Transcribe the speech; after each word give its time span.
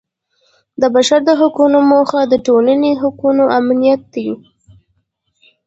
د 0.81 0.83
بشر 0.95 1.19
د 1.27 1.31
حقونو 1.39 1.79
موخه 1.91 2.19
د 2.31 2.33
ټولنې 2.47 2.91
حقوقو 3.01 3.43
امنیت 3.59 4.01
دی. 4.13 4.29